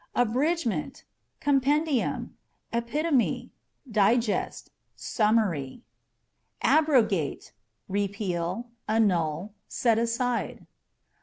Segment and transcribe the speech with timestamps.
[0.15, 1.03] Abridgmentâ€"
[1.39, 2.35] compendium,
[2.73, 3.51] epitome,
[3.87, 5.83] digest, summary.
[6.63, 7.53] Abrogate â€"
[7.87, 10.65] repeal, annul, set aside.